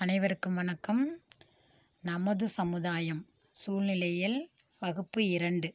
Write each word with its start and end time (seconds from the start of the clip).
அனைவருக்கும் 0.00 0.54
வணக்கம். 0.54 1.18
நமது 2.00 2.48
சமுதாயம் 2.48 3.26
சூழ்நிலையில் 3.50 4.50
வகுப்பு 4.78 5.28
இரண்டு. 5.28 5.74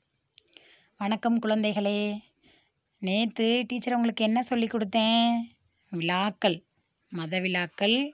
வணக்கம் 0.98 1.42
குழந்தைகளே. 1.42 2.20
நேற்று 3.00 3.64
டீச்சர் 3.68 3.94
உங்களுக்கு 3.94 4.24
என்ன 4.24 4.42
சொல்லி 4.42 4.68
கொடுத்தேன்? 4.68 5.38
விழாக்கள் 5.90 6.64
மத 7.10 7.40
விழாக்கள் 7.40 8.14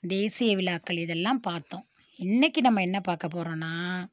தேசிய 0.00 0.56
விழாக்கள் 0.56 0.96
இதெல்லாம் 0.96 1.40
பார்த்தோம். 1.40 1.86
இன்றைக்கி 2.18 2.56
நம்ம 2.56 2.80
என்ன 2.80 3.00
பார்க்க 3.00 3.28
போகிறோன்னா 3.28 4.06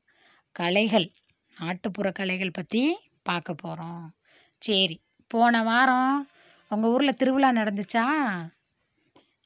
கலைகள் 0.52 1.12
நாட்டுப்புற 1.60 2.12
கலைகள் 2.12 2.52
பற்றி 2.52 2.98
பார்க்க 3.22 3.54
போகிறோம் 3.54 4.12
சரி 4.58 5.02
போன 5.28 5.64
வாரம் 5.64 6.30
உங்கள் 6.70 6.90
ஊரில் 6.90 7.14
திருவிழா 7.14 7.52
நடந்துச்சா? 7.52 8.08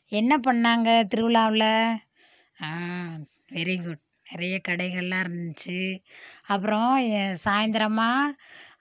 என்ன 0.08 0.40
பண்ணாங்க 0.48 1.08
திருவிழாவில்? 1.08 1.98
ஆ 2.62 2.68
வெரி 3.52 3.86
குட் 3.86 4.00
நிறைய 4.32 4.62
கடைகள்லாம் 4.68 5.28
இருந்துச்சு. 5.28 6.04
அப்புறம் 6.46 6.98
எ- 6.98 7.38
சாயந்தரமா 7.46 8.14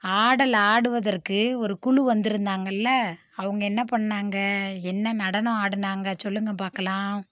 ஆடல் 0.00 0.52
ஆடுவதற்கு 0.52 1.58
ஒரு 1.58 1.78
குழு 1.78 2.14
வந்திருந்தாங்கல்ல? 2.14 3.14
அவங்க 3.36 3.64
என்ன 3.64 3.84
பண்ணாங்க? 3.96 4.36
என்ன 4.82 5.12
நடனம் 5.12 5.64
ஆடினாங்க? 5.64 6.14
சொல்லுங்கள் 6.16 6.54
பார்க்கலாம். 6.54 7.24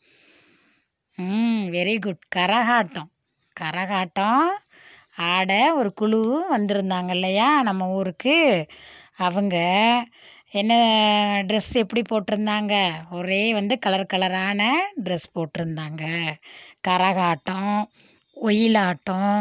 ம் 1.17 1.67
வெரி 1.71 2.01
குட் 2.01 2.27
கரகாட்டம். 2.37 3.11
கரகாட்டம் 3.61 4.47
ஆட 5.17 5.75
ஒரு 5.75 5.93
குழு 5.93 6.47
வந்திருந்தாங்க 6.57 7.11
இல்லையா? 7.11 7.63
நம்ம 7.63 7.89
ஊருக்கு. 7.89 8.67
அவங்க 9.17 9.57
என்ன 10.53 10.73
ட்ரெஸ் 11.49 11.73
எப்படி 11.83 12.03
போட்டிருந்தாங்க? 12.03 12.75
ஒரே 13.11 13.43
வந்து 13.55 13.75
கலர் 13.79 14.11
கலரான 14.13 14.63
ட்ரெஸ் 15.05 15.27
போட்டிருந்தாங்க. 15.35 16.05
கரகாட்டம் 16.89 17.75
ஒயிலாட்டம் 18.37 19.37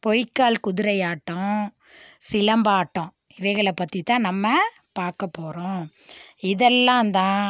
பொய்க்கால் 0.00 0.58
குதிரை 0.60 0.96
ஆட்டம் 1.10 1.60
சிலம்பாட்டம். 2.30 3.10
இவைகளை 3.38 3.72
பற்றி 3.72 4.00
தான் 4.02 4.26
நம்ம 4.28 4.54
பார்க்க 4.92 5.28
போகிறோம் 5.38 5.82
இதெல்லாம் 6.52 7.10
தான் 7.10 7.42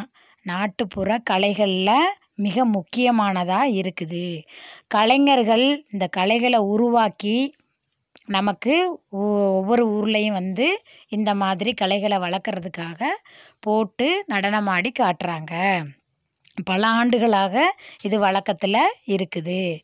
நாட்டுப்புற 0.47 1.19
கலைகளில் 1.31 2.15
மிக 2.47 2.65
முக்கியமானதாக 2.77 3.75
இருக்குது. 3.81 4.27
கலைஞர்கள் 4.89 5.67
இந்த 5.93 6.07
கலைகளை 6.19 6.61
உருவாக்கி 6.75 7.37
நமக்கு 8.27 9.01
ஒ- 9.11 9.19
ஒவ்வொரு 9.59 9.85
ஊர்லேயும் 9.89 10.33
வந்து 10.33 10.83
இந்த 11.09 11.35
மாதிரி 11.35 11.73
கலைகளை 11.75 12.19
வளர்க்குறதுக்காக 12.19 13.03
போட்டு 13.61 14.25
நடனமாடி 14.29 14.91
காட்டுறாங்க. 14.99 15.55
பல 16.65 16.87
ஆண்டுகளாக 16.87 17.75
இது 18.03 18.19
வழக்கத்தில் 18.19 18.79
இருக்குது. 19.07 19.83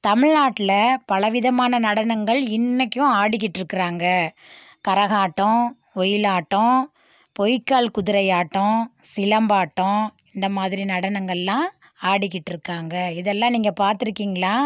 தமிழ்நாட்டில் 0.00 0.98
பலவிதமான 1.06 1.80
நடனங்கள் 1.80 2.40
இன்றைக்கும் 2.48 3.12
ஆடிக்கிட்டு 3.14 3.58
இருக்கிறாங்க. 3.58 4.28
கரகாட்டம் 4.88 5.68
ஒயிலாட்டம் 5.96 6.80
பொய்க்கால் 7.32 7.90
குதிரை 7.90 8.30
ஆட்டம் 8.30 8.94
சிலம்பாட்டம் 9.16 10.06
இந்த 10.32 10.48
மாதிரி 10.48 10.82
நடனங்கள்லாம் 10.84 11.66
ஆடிக்கிட்டு 12.02 12.48
இருக்காங்க. 12.48 13.12
இதெல்லாம் 13.12 13.50
நீங்கள் 13.50 13.78
பார்த்துருக்கீங்களா? 13.80 14.56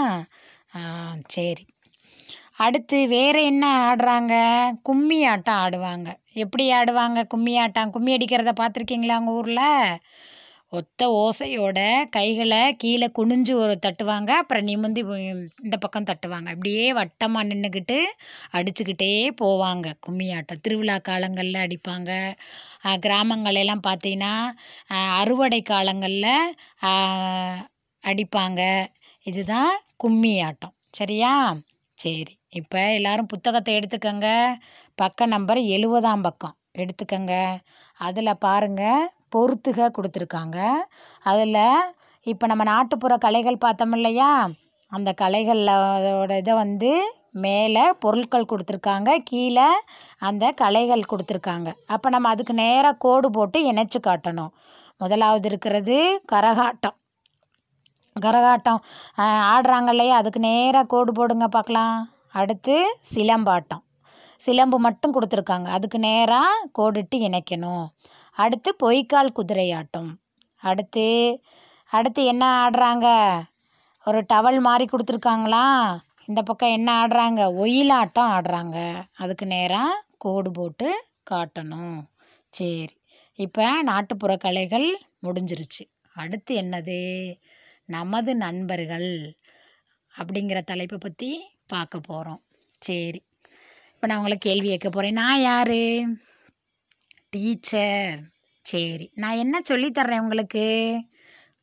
சரி. 1.27 1.67
அடுத்து 2.59 2.99
வேறு 3.09 3.41
என்ன 3.45 3.65
ஆடுறாங்க? 3.89 4.35
கும்மி 4.83 5.19
ஆட்டம் 5.33 5.61
ஆடுவாங்க. 5.65 6.09
எப்படி 6.43 6.65
ஆடுவாங்க 6.73 7.27
கும்மி 7.33 7.55
ஆட்டம் 7.59 7.91
கும்மி 7.95 8.17
அடிக்கிறத 8.17 8.53
பார்த்துருக்கீங்களா 8.61 9.17
உங்கள் 9.21 9.37
ஊரில்? 9.41 9.99
ஒத்த 10.79 11.03
ஓசையோட 11.23 11.81
கைகளை 12.11 12.61
கீழே 12.77 13.09
குனிஞ்சு 13.19 13.53
ஒரு 13.63 13.75
தட்டுவாங்க. 13.87 14.31
அப்புறம் 14.43 14.67
நிமிந்து 14.67 15.03
இந்த 15.67 15.77
பக்கம் 15.85 16.09
தட்டுவாங்க. 16.11 16.49
இப்படியே 16.57 16.87
வட்டமாக 17.01 17.49
நின்றுக்கிட்டு 17.51 17.99
அடிச்சுக்கிட்டே 18.57 19.13
போவாங்க. 19.43 19.87
கும்மி 20.01 20.29
ஆட்டம் 20.39 20.63
திருவிழா 20.63 20.97
காலங்களில் 21.11 21.63
அடிப்பாங்க. 21.65 22.11
கிராமங்களெல்லாம் 23.07 23.87
பார்த்தீங்கன்னா 23.89 24.35
அறுவடை 25.21 25.61
காலங்களில் 25.73 26.33
அடிப்பாங்க. 28.05 28.61
இதுதான் 29.27 29.73
கும்மி 29.97 30.35
ஆட்டம் 30.49 30.75
சரியா? 31.01 31.35
சரி. 31.99 32.35
இப்போ 32.51 32.93
எல்லாரும் 32.93 33.27
புத்தகத்தை 33.27 33.79
எடுத்துக்கங்க. 33.79 34.29
பக்கம் 34.95 35.29
நம்பர் 35.29 35.61
எழுபதாம் 35.77 36.23
பக்கம். 36.23 36.57
எடுத்துக்கங்க. 36.79 37.35
அதில் 38.01 38.39
பாருங்கள் 38.39 39.07
பொறுத்துக 39.37 39.89
கொடுத்துருக்காங்க. 39.97 40.59
அதில் 41.23 41.63
இப்போ 42.27 42.47
நம்ம 42.47 42.65
நாட்டுப்புற 42.65 43.15
கலைகள் 43.17 43.59
பார்த்தோம் 43.59 43.93
இல்லையா? 43.93 44.31
அந்த 44.93 45.15
கலைகளோட 45.21 46.37
இதை 46.37 46.55
வந்து 46.55 46.91
மேலே 47.45 47.93
பொருட்கள் 47.93 48.51
கொடுத்துருக்காங்க. 48.53 49.11
கீழே 49.25 49.69
அந்த 50.19 50.53
கலைகள் 50.53 51.11
கொடுத்துருக்காங்க. 51.13 51.69
அப்போ 51.87 52.09
நம்ம 52.09 52.29
அதுக்கு 52.29 52.55
நேராக 52.55 52.97
கோடு 52.99 53.31
போட்டு 53.31 53.73
இணைச்சி 53.73 54.01
காட்டணும். 54.07 54.53
முதலாவது 54.99 55.49
இருக்கிறது 55.49 55.97
கரகாட்டம். 56.33 56.97
கரகாட்டம். 58.25 58.81
ஆடுறாங்க 59.53 59.89
இல்லையா? 59.89 60.17
அதுக்கு 60.17 60.41
நேராக 60.41 60.87
கோடு 60.87 61.13
போடுங்க 61.13 61.49
பார்க்கலாம். 61.49 61.97
அடுத்து 62.41 62.99
சிலம்பாட்டம். 63.15 63.83
சிலம்பு 64.37 64.79
மட்டும் 64.79 65.15
கொடுத்துருக்காங்க. 65.15 65.69
அதுக்கு 65.77 65.99
நேராக 65.99 66.69
கோடிட்டு 66.79 67.17
இணைக்கணும். 67.17 67.87
அடுத்து 68.43 68.77
பொய்க்கால் 68.83 69.33
குதிரை 69.33 69.73
ஆட்டம் 69.73 70.11
அடுத்து 70.71 71.07
அடுத்து 71.91 72.25
என்ன 72.25 72.45
ஆடுறாங்க? 72.65 73.07
ஒரு 74.05 74.25
டவல் 74.33 74.61
மாதிரி 74.61 74.85
கொடுத்துருக்காங்களா? 74.91 75.65
இந்த 76.27 76.43
பக்கம் 76.43 76.71
என்ன 76.71 77.07
ஆடுறாங்க? 77.07 77.41
ஒயிலாட்டம் 77.65 78.29
ஆடுறாங்க. 78.37 78.79
அதுக்கு 79.17 79.47
நேராக 79.47 80.03
கோடு 80.19 80.51
போட்டு 80.51 80.89
காட்டணும். 81.31 81.99
சரி. 82.51 82.97
இப்போ 83.35 83.83
நாட்டுப்புற 83.83 84.37
கலைகள் 84.37 84.89
முடிஞ்சிருச்சு. 85.23 85.85
அடுத்து 86.15 86.53
என்னது? 86.63 87.01
நமது 87.87 88.37
நண்பர்கள் 88.37 89.37
அப்படிங்கிற 90.15 90.61
தலைப்பை 90.61 90.99
பற்றி 90.99 91.49
பார்க்க 91.67 92.01
போகிறோம் 92.01 92.43
சரி. 92.79 93.25
இப்போ 93.95 94.07
நான் 94.07 94.17
உங்களை 94.17 94.39
கேள்வி 94.39 94.69
கேட்க 94.69 94.91
போகிறேன் 94.91 95.13
நான் 95.13 95.41
யார்? 95.41 95.79
டீச்சர். 97.31 98.19
சரி. 98.61 99.11
நான் 99.15 99.37
என்ன 99.37 99.61
சொல்லித்தர்றேன் 99.71 100.19
உங்களுக்கு? 100.19 100.67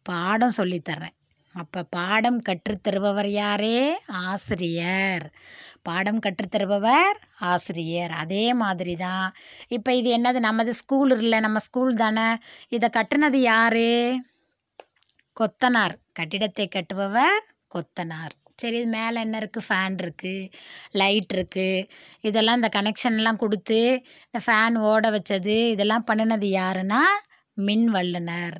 பாடம் 0.01 0.57
சொல்லித்தர்றேன் 0.57 1.17
அப்போ 1.55 1.83
பாடம் 1.83 2.41
கற்றுத்தருபவர் 2.49 3.27
யாரே? 3.27 3.99
ஆசிரியர். 4.07 5.33
பாடம் 5.81 6.19
கற்றுத்தருபவர் 6.19 7.17
ஆசிரியர். 7.39 8.11
அதே 8.11 8.53
மாதிரி 8.53 8.95
தான் 8.95 9.33
இப்போ 9.67 9.93
இது 9.95 10.17
என்னது? 10.17 10.39
நமது 10.39 10.73
ஸ்கூல் 10.73 11.19
இல்லை. 11.19 11.39
நம்ம 11.39 11.59
ஸ்கூல் 11.59 11.95
தானே. 11.95 12.35
இதை 12.69 12.89
கட்டுனது 12.97 13.35
யார்? 13.35 13.85
கொத்தனார். 15.37 15.95
கட்டிடத்தை 16.13 16.65
கட்டுபவர் 16.75 17.43
கொத்தனார். 17.75 18.33
சரி 18.61 18.77
இது 18.77 18.89
மேலே 18.89 19.17
என்ன 19.21 19.35
இருக்குது 19.39 19.67
ஃபேன் 19.67 19.95
இருக்குது 20.03 20.49
லைட் 20.91 21.31
இருக்குது 21.33 21.85
இதெல்லாம் 22.21 22.55
இந்த 22.55 22.69
கனெக்ஷன்லாம் 22.77 23.41
கொடுத்து 23.43 23.79
இந்த 24.25 24.39
ஃபேன் 24.45 24.77
ஓட 24.89 25.09
வச்சது 25.09 25.55
இதெல்லாம் 25.75 26.07
பண்ணினது 26.11 26.49
யாருன்னா? 26.61 27.01
மின் 27.57 27.87
வல்லுனர் 27.95 28.57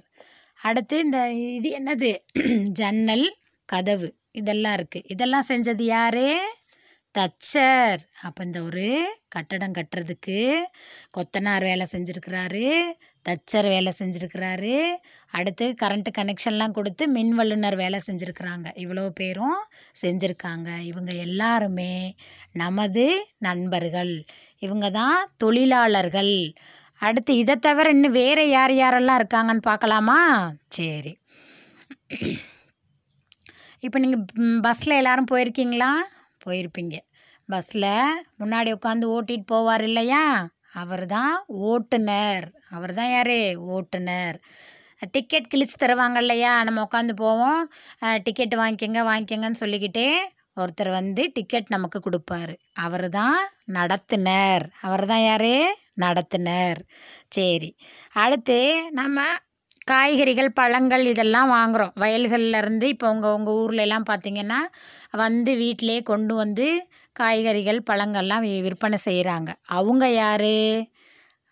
அடுத்து 0.59 0.95
இந்த 0.99 1.19
இது 1.57 1.69
என்னது? 1.79 2.11
ஜன்னல் 2.79 3.25
கதவு. 3.69 4.09
இதெல்லாம் 4.31 4.75
இருக்குது 4.77 5.07
இதெல்லாம் 5.07 5.49
செஞ்சது 5.49 5.85
யார்? 5.95 6.23
தச்சர். 7.15 8.01
அப்போ 8.21 8.43
இந்த 8.43 8.59
ஒரு 8.63 8.85
கட்டடம் 9.29 9.75
கட்டுறதுக்கு 9.77 10.37
கொத்தனார் 11.17 11.63
வேலை 11.69 11.85
செஞ்சுருக்கிறாரு 11.91 12.65
தச்சர் 13.27 13.67
வேலை 13.73 13.91
செஞ்சுருக்கிறாரு. 13.99 14.73
அடுத்து 15.31 15.65
கரண்ட்டு 15.81 16.11
கனெக்ஷன்லாம் 16.17 16.75
கொடுத்து 16.77 17.03
மின் 17.07 17.33
வல்லுனர் 17.39 17.75
வேலை 17.75 17.99
செஞ்சுருக்கிறாங்க. 18.07 18.67
இவ்வளோ 18.75 19.03
பேரும் 19.09 19.59
செஞ்சுருக்காங்க. 20.01 20.69
இவங்க 20.83 21.11
எல்லாருமே 21.27 21.93
நமது 22.53 23.05
நண்பர்கள். 23.37 24.25
இவங்க 24.59 24.89
தான் 24.89 25.19
தொழிலாளர்கள். 25.37 26.35
அடுத்து 26.97 27.31
இதை 27.37 27.55
தவிர 27.55 27.89
இன்னும் 27.89 28.17
வேறு 28.21 28.43
யார் 28.49 28.71
யாரெல்லாம் 28.71 29.19
இருக்காங்கன்னு 29.21 29.69
பார்க்கலாமா? 29.71 30.19
சரி. 30.67 31.13
இப்போ 33.79 33.97
நீங்கள் 33.99 34.25
பஸ்ஸில் 34.61 34.99
எல்லாரும் 35.01 35.31
போயிருக்கீங்களா? 35.31 35.91
போயிருப்பீங்க. 36.45 36.95
பஸ்ஸில் 37.49 37.91
முன்னாடி 38.39 38.69
உட்காந்து 38.75 39.05
ஓட்டிகிட்டு 39.15 39.47
போவார் 39.51 39.81
இல்லையா? 39.81 40.47
அவர் 40.73 41.05
தான் 41.05 41.33
ஓட்டுநர். 41.47 42.45
அவர் 42.69 42.93
தான் 42.93 43.09
யார்? 43.09 43.37
ஓட்டுநர். 43.57 44.37
டிக்கெட் 45.11 45.51
கிழிச்சு 45.55 45.77
தருவாங்க 45.79 46.17
இல்லையா? 46.17 46.63
நம்ம 46.63 46.87
உட்காந்து 46.91 47.13
போவோம். 47.15 47.71
டிக்கெட் 48.23 48.55
வாங்கிக்கோங்க 48.55 49.01
வாங்கிக்கோங்கன்னு 49.09 49.59
சொல்லிக்கிட்டே 49.59 50.07
ஒருத்தர் 50.55 50.89
வந்து 50.89 51.31
டிக்கெட் 51.33 51.65
நமக்கு 51.67 51.99
கொடுப்பாரு. 51.99 52.55
அவர் 52.73 53.09
தான் 53.09 53.39
நடத்துனர். 53.71 54.65
அவர் 54.81 55.05
தான் 55.05 55.23
யார்? 55.23 55.53
நடத்துனர். 56.01 56.79
சரி. 57.29 57.75
அடுத்து 58.13 58.59
நம்ம 58.91 59.21
காய்கறிகள் 59.87 60.49
பழங்கள் 60.51 61.03
இதெல்லாம் 61.03 61.49
வாங்குகிறோம் 61.53 61.93
வயல்கள்ல 62.01 62.57
இருந்து 62.57 62.85
இப்போ 62.87 63.07
உங்கள் 63.09 63.31
உங்கள் 63.31 63.57
ஊர்லெலாம் 63.61 64.05
பார்த்திங்கன்னா 64.09 64.59
பார்த்தீங்கன்னா 64.59 64.59
வந்து 65.15 65.51
வீட்டிலே 65.55 65.97
கொண்டு 66.03 66.33
வந்து 66.35 66.67
காய்கறிகள் 67.15 67.79
பழங்கள்லாம் 67.89 68.45
வி 68.45 68.53
விற்பனை 68.67 68.97
செய்கிறாங்க 69.05 69.49
அவங்க 69.69 70.05
யார்? 70.15 70.51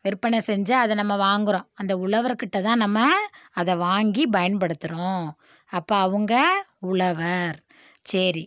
விற்பனை 0.05 0.39
செஞ்சு 0.47 0.73
அதை 0.73 0.93
நம்ம 0.95 1.15
வாங்குகிறோம் 1.21 1.67
அந்த 1.73 1.93
உழவர்கிட்ட 1.97 2.59
தான் 2.61 2.77
நம்ம 2.77 2.99
அதை 3.53 3.75
வாங்கி 3.83 4.23
பயன்படுத்துகிறோம் 4.37 5.27
அப்போ 5.71 5.95
அவங்க 6.05 6.33
உழவர். 6.83 7.57
சரி. 8.05 8.43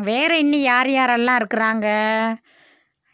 வேறு 0.00 0.34
இன்னும் 0.38 0.64
யார் 0.64 0.90
யாரெல்லாம் 0.90 1.38
இருக்கிறாங்க? 1.40 1.86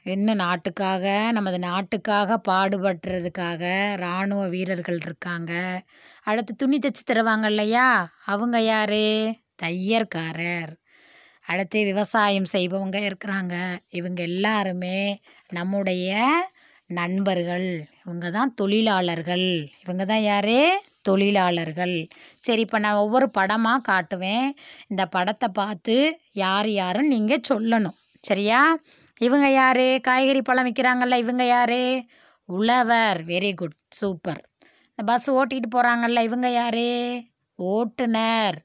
இன்னும் 0.06 0.36
நாட்டுக்காக? 0.36 1.04
நமது 1.32 1.58
நாட்டுக்காக 1.58 2.36
பாடுபடுறதுக்காக 2.48 3.62
இராணுவ 3.92 4.48
வீரர்கள் 4.48 4.98
இருக்காங்க. 5.02 5.52
அடுத்து 6.22 6.54
துணி 6.54 6.78
தைச்சி 6.78 7.02
தருவாங்க 7.06 7.44
இல்லையா? 7.44 7.86
அவங்க 8.24 8.60
யார்? 8.60 9.02
தையற்காரர். 9.62 10.72
அடுத்து 11.46 11.84
விவசாயம் 11.84 12.50
செய்பவங்க 12.52 12.98
இருக்கிறாங்க. 13.08 13.54
இவங்க 13.90 14.22
எல்லாருமே 14.22 15.20
நம்முடைய 15.48 16.10
நண்பர்கள். 16.86 17.68
இவங்க 18.04 18.30
தான் 18.30 18.54
தொழிலாளர்கள். 18.54 19.48
இவங்க 19.84 20.04
தான் 20.04 20.22
யார்? 20.22 20.58
தொழிலாளர்கள். 21.02 21.96
சரி 22.38 22.60
இப்போ 22.60 22.78
நான் 22.78 22.94
ஒவ்வொரு 22.94 23.30
படமாக 23.30 23.86
காட்டுவேன். 23.92 24.48
இந்த 24.88 25.06
படத்தை 25.06 25.48
பார்த்து 25.52 25.96
யார் 26.32 26.68
யாருன்னு 26.68 27.08
நீங்கள் 27.08 27.46
சொல்லணும். 27.48 27.98
சரியா? 28.20 28.78
இவங்க 29.20 29.50
யார்? 29.50 30.00
காய்கறி 30.00 30.43
பழம் 30.43 30.66
விற்கிறாங்கல்ல 30.66 31.16
இவங்க 31.16 31.44
யார்? 31.46 32.05
உழவர். 32.44 33.25
வெரி 33.25 33.55
குட் 33.55 33.75
சூப்பர் 33.88 34.49
இந்த 34.88 35.12
பஸ் 35.12 35.31
ஓட்டிகிட்டு 35.31 35.70
போகிறாங்கல்ல 35.75 36.22
இவங்க 36.22 36.50
யார்? 36.50 37.22
ஓட்டுநர். 37.55 38.58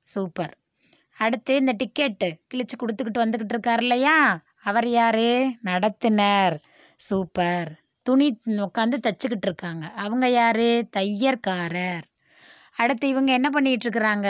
சூப்பர் 0.00 0.56
அடுத்து 1.16 1.56
இந்த 1.56 1.76
டிக்கெட்டு 1.84 2.28
கிழிச்சு 2.54 2.76
கொடுத்துக்கிட்டு 2.78 3.22
வந்துக்கிட்டு 3.24 3.48
இருக்கார் 3.48 3.80
இல்லையா? 3.80 4.40
அவர் 4.62 4.88
யார்? 4.88 5.28
நடத்துனர். 5.64 6.56
சூப்பர் 6.96 7.72
துணி 8.02 8.40
உட்காந்து 8.46 8.94
தைச்சிக்கிட்டு 9.02 9.46
இருக்காங்க. 9.46 9.86
அவங்க 9.86 10.28
யார்? 10.28 10.66
தையற்காரர். 10.96 12.06
அடுத்து 12.76 13.08
இவங்க 13.08 13.32
என்ன 13.32 13.48
பண்ணிகிட்ருக்குறாங்க 13.52 14.28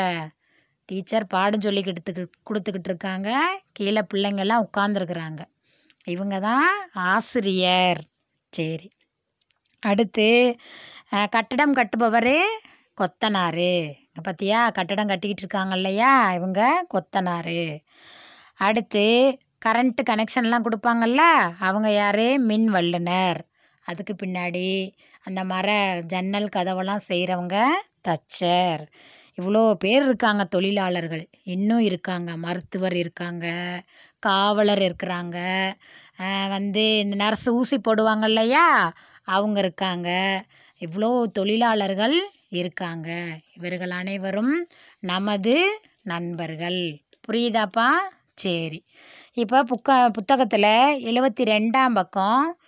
டீச்சர் 0.89 1.27
பாடம் 1.35 1.65
சொல்லிக்கிட்டு 1.67 2.25
கொடுத்துக்கிட்டு 2.49 2.91
இருக்காங்க. 2.93 3.31
கீழே 3.79 4.03
பிள்ளைங்கள்லாம் 4.13 4.67
உட்காந்துருக்குறாங்க 4.69 5.43
இவங்க 6.15 6.37
தான் 6.49 6.69
ஆசிரியர். 7.13 8.01
சரி. 8.53 8.89
அடுத்து 9.83 10.29
கட்டடம் 11.35 11.75
கட்டுபவர் 11.79 12.35
கொத்தனார். 13.01 13.67
இங்கே 14.07 14.23
பார்த்தியா 14.29 14.61
கட்டடம் 14.79 15.11
கட்டிக்கிட்டு 15.11 15.45
இருக்காங்க 15.45 15.75
இல்லையா 15.79 16.13
இவங்க 16.39 16.61
கொத்தனார். 16.95 17.59
அடுத்து 18.67 19.05
கரண்ட்டு 19.67 20.03
கனெக்ஷன்லாம் 20.11 20.67
கொடுப்பாங்கல்ல 20.67 21.23
அவங்க 21.69 21.89
யார்? 22.01 22.25
மின் 22.49 22.69
வல்லுனர் 22.77 23.41
அதுக்கு 23.87 24.15
பின்னாடி 24.23 24.67
அந்த 25.27 25.41
மர 25.53 25.69
ஜன்னல் 26.13 26.49
கதவெல்லாம் 26.57 27.07
செய்கிறவங்க 27.11 27.59
தச்சர். 28.09 28.83
இவ்வளோ 29.41 29.75
பேர் 29.75 30.05
இருக்காங்க 30.05 30.45
தொழிலாளர்கள். 30.45 31.29
இன்னும் 31.43 31.81
இருக்காங்க. 31.81 32.37
மருத்துவர் 32.37 32.97
இருக்காங்க. 32.97 33.47
காவலர் 34.19 34.79
இருக்கிறாங்க. 34.79 35.39
வந்து 36.49 36.99
இந்த 36.99 37.17
நர்ஸ் 37.17 37.49
ஊசி 37.49 37.77
போடுவாங்க 37.77 38.25
இல்லையா? 38.25 38.93
அவங்க 39.23 39.59
இருக்காங்க. 39.59 40.09
இவ்வளோ 40.79 41.23
தொழிலாளர்கள் 41.23 42.31
இருக்காங்க. 42.49 43.39
இவர்கள் 43.57 43.91
அனைவரும் 43.91 44.69
நமது 44.99 45.81
நண்பர்கள். 46.03 46.99
புரியுதாப்பா? 47.29 47.89
சரி. 48.35 48.85
இப்போ 49.33 49.65
புக்க 49.65 50.09
புத்தகத்தில் 50.09 50.69
எழுபத்தி 51.11 51.41
ரெண்டாம் 51.41 51.95
பக்கம் 51.95 52.59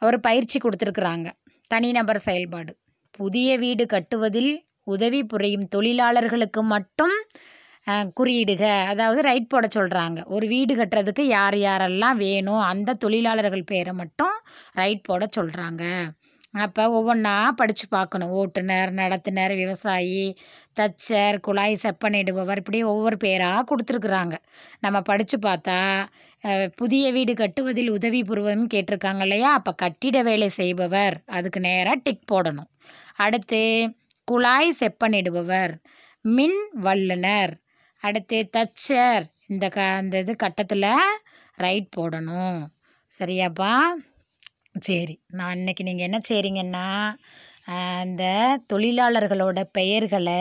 ஒரு 0.00 0.20
பயிற்சி 0.20 0.58
கொடுத்துருக்குறாங்க. 0.58 1.30
தனிநபர் 1.66 2.18
செயல்பாடு. 2.18 2.76
புதிய 3.10 3.58
வீடு 3.58 3.86
கட்டுவதில் 3.86 4.68
உதவி 4.86 5.20
புரியும் 5.32 5.66
தொழிலாளர்களுக்கு 5.74 6.62
மட்டும் 6.74 7.16
குறியிடுக. 8.18 8.64
அதாவது 8.92 9.20
ரைட் 9.28 9.52
போட 9.52 9.66
சொல்கிறாங்க 9.76 10.18
ஒரு 10.36 10.46
வீடு 10.54 10.72
கட்டுறதுக்கு 10.80 11.22
யார் 11.36 11.56
யாரெல்லாம் 11.66 12.18
வேணும் 12.26 12.64
அந்த 12.72 12.96
தொழிலாளர்கள் 13.04 13.70
பேரை 13.72 13.94
மட்டும் 14.02 14.34
ரைட் 14.80 15.06
போட 15.10 15.26
சொல்கிறாங்க 15.38 15.84
அப்போ 16.64 16.84
ஒவ்வொன்றா 16.98 17.34
படித்து 17.58 17.84
பார்க்கணும். 17.88 18.32
ஓட்டுநர் 18.40 18.92
நடத்துனர் 19.00 19.52
விவசாயி 19.60 20.24
தச்சர் 20.78 21.36
குழாய் 21.46 21.76
செப்பனிடுபவர் 21.82 22.60
இப்படி 22.62 22.80
ஒவ்வொரு 22.92 23.16
பேராக 23.24 23.62
கொடுத்துருக்குறாங்க. 23.70 24.34
நம்ம 24.84 24.98
படித்து 25.10 25.38
பார்த்தா 25.46 25.78
புதிய 26.80 27.04
வீடு 27.16 27.34
கட்டுவதில் 27.34 27.90
உதவி 27.98 28.20
புரிவதுன்னு 28.30 28.72
கேட்டிருக்காங்க 28.74 29.24
இல்லையா? 29.26 29.50
அப்போ 29.58 29.72
கட்டிட 29.84 30.22
வேலை 30.30 30.48
செய்பவர். 30.60 31.16
அதுக்கு 31.38 31.60
நேராக 31.68 32.02
டிக் 32.06 32.26
போடணும். 32.32 32.70
அடுத்து 33.26 33.62
குழாய் 34.30 34.74
செப்பனிடுபவர். 34.80 35.72
மின் 36.20 36.58
வல்லுனர். 36.82 37.52
அடுத்து 38.00 38.38
தச்சர். 38.56 39.24
இந்த 39.46 39.68
க 39.68 39.82
அந்த 39.82 40.18
இது 40.18 40.36
கட்டத்தில் 40.36 40.84
ரைட் 41.54 41.94
போடணும். 41.96 42.58
சரியாப்பா? 43.18 43.72
சரி. 44.80 45.14
நான் 45.28 45.56
இன்னைக்கு 45.56 45.82
நீங்கள் 45.84 46.08
என்ன 46.08 46.18
செய்கிறீங்கன்னா 46.28 46.88
அந்த 48.00 48.24
தொழிலாளர்களோட 48.72 49.64
பெயர்களை 49.72 50.40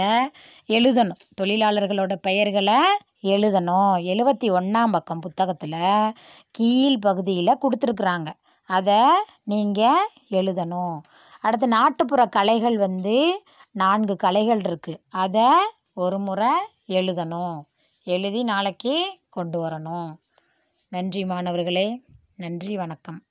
எழுதணும். 0.67 1.19
தொழிலாளர்களோட 1.41 2.15
பெயர்களை 2.15 2.79
எழுதணும். 3.23 3.93
எழுபத்தி 4.11 4.49
ஒன்றாம் 4.57 4.91
பக்கம் 4.91 5.19
புத்தகத்தில் 5.19 6.13
கீழ் 6.51 6.99
பகுதியில் 6.99 7.57
கொடுத்துருக்குறாங்க. 7.61 8.27
அதை 8.65 9.01
நீங்கள் 9.43 10.07
எழுதணும். 10.31 10.97
அடுத்து 11.41 11.67
நாட்டுப்புற 11.67 12.25
கலைகள் 12.25 12.77
வந்து 12.77 13.43
நான்கு 13.71 14.15
கலைகள் 14.15 14.59
இருக்குது 14.59 15.01
அதை 15.09 15.47
ஒரு 15.93 16.19
முறை 16.19 16.51
எழுதணும். 16.87 17.63
எழுதி 18.03 18.43
நாளைக்கு 18.43 19.19
கொண்டு 19.29 19.57
வரணும். 19.65 20.15
நன்றி 20.87 21.25
மாணவர்களே. 21.25 22.01
நன்றி 22.35 22.77
வணக்கம். 22.77 23.21